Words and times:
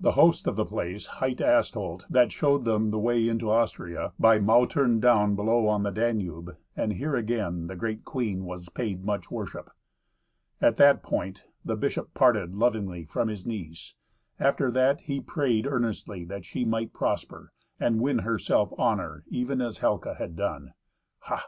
The 0.00 0.10
host 0.18 0.48
of 0.48 0.56
the 0.56 0.64
place 0.64 1.06
hight 1.06 1.40
Astolt, 1.40 2.04
that 2.10 2.32
showed 2.32 2.64
them 2.64 2.90
the 2.90 2.98
way 2.98 3.28
into 3.28 3.48
Austria, 3.48 4.12
by 4.18 4.40
Mautern 4.40 4.98
down 5.00 5.36
below 5.36 5.68
on 5.68 5.84
the 5.84 5.92
Danube; 5.92 6.56
and 6.76 6.94
here, 6.94 7.14
again, 7.14 7.68
the 7.68 7.76
great 7.76 8.04
queen 8.04 8.44
was 8.44 8.68
paid 8.70 9.04
much 9.04 9.30
worship. 9.30 9.70
At 10.60 10.78
that 10.78 11.04
point 11.04 11.44
the 11.64 11.76
bishop 11.76 12.12
parted 12.12 12.56
lovingly 12.56 13.04
from 13.04 13.28
his 13.28 13.46
niece, 13.46 13.94
after 14.40 14.68
that 14.72 15.02
he 15.02 15.18
had 15.18 15.28
prayed 15.28 15.64
earnestly 15.68 16.24
that 16.24 16.44
she 16.44 16.64
might 16.64 16.92
prosper, 16.92 17.52
and 17.78 18.00
win 18.00 18.18
herself 18.18 18.72
honour 18.72 19.22
even 19.28 19.60
as 19.60 19.78
Helca 19.78 20.16
had 20.16 20.34
done. 20.34 20.74
Ha! 21.20 21.40